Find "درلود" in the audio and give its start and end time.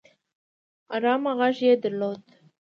1.83-2.21